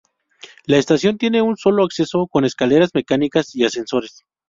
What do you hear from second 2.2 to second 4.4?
con escaleras mecánicas y ascensores.